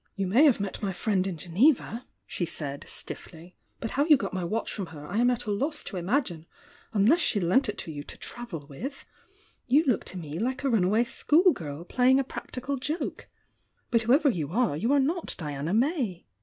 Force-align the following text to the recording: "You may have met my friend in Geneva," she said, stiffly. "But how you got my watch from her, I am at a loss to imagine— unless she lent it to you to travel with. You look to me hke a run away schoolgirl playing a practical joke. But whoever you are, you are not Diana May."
"You 0.15 0.25
may 0.25 0.45
have 0.45 0.59
met 0.59 0.81
my 0.81 0.93
friend 0.93 1.27
in 1.27 1.37
Geneva," 1.37 2.07
she 2.25 2.43
said, 2.43 2.85
stiffly. 2.87 3.55
"But 3.79 3.91
how 3.91 4.05
you 4.05 4.17
got 4.17 4.33
my 4.33 4.43
watch 4.43 4.73
from 4.73 4.87
her, 4.87 5.05
I 5.05 5.17
am 5.17 5.29
at 5.29 5.45
a 5.45 5.51
loss 5.51 5.83
to 5.83 5.97
imagine— 5.97 6.47
unless 6.91 7.19
she 7.19 7.39
lent 7.39 7.69
it 7.69 7.77
to 7.77 7.91
you 7.91 8.03
to 8.05 8.17
travel 8.17 8.65
with. 8.67 9.05
You 9.67 9.83
look 9.85 10.03
to 10.05 10.17
me 10.17 10.39
hke 10.39 10.63
a 10.63 10.71
run 10.71 10.83
away 10.85 11.03
schoolgirl 11.03 11.83
playing 11.83 12.19
a 12.19 12.23
practical 12.23 12.77
joke. 12.77 13.27
But 13.91 14.01
whoever 14.01 14.27
you 14.29 14.49
are, 14.51 14.75
you 14.75 14.91
are 14.91 14.99
not 14.99 15.35
Diana 15.37 15.71
May." 15.71 16.25